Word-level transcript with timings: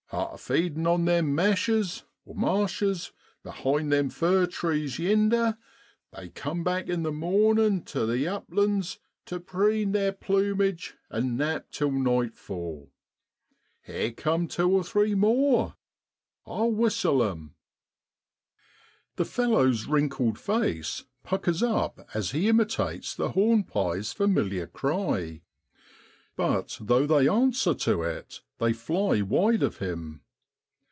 Arter 0.13 0.35
feedin' 0.37 0.85
on 0.87 1.05
them 1.05 1.33
meshes 1.33 2.03
(marshes) 2.25 3.13
be 3.45 3.49
hind 3.49 3.93
them 3.93 4.09
fir 4.09 4.45
trees 4.45 4.95
yinder, 4.99 5.57
they 6.11 6.27
cum 6.27 6.65
back 6.65 6.89
in 6.89 7.03
the 7.03 7.13
mornin' 7.13 7.81
tu 7.81 8.05
the 8.05 8.27
uplands 8.27 8.99
tu 9.25 9.39
preen 9.39 9.93
theer 9.93 10.11
plumage 10.11 10.97
an' 11.09 11.37
nap 11.37 11.67
till 11.71 11.91
nightfall. 11.93 12.91
Here 13.83 14.11
cum 14.11 14.49
tew 14.49 14.69
or 14.71 14.83
three 14.83 15.15
more. 15.15 15.77
I'll 16.45 16.71
whistle 16.73 17.23
'em.' 17.23 17.55
The 19.15 19.23
fellow's 19.23 19.87
wrinkled 19.87 20.37
face 20.37 21.05
puckers 21.23 21.63
up 21.63 22.05
as 22.13 22.31
he 22.31 22.49
imitates 22.49 23.15
the 23.15 23.29
hornpie's 23.31 24.11
familiar 24.11 24.67
cry. 24.67 25.41
But 26.37 26.77
though 26.81 27.05
they 27.05 27.27
answer 27.27 27.73
to 27.73 28.01
it, 28.03 28.41
they 28.57 28.73
fly 28.73 29.21
wide 29.21 29.63
of 29.63 29.77
him. 29.77 30.21